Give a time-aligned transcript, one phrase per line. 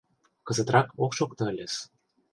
[0.47, 1.73] Кызытрак ок шокто ыльыс...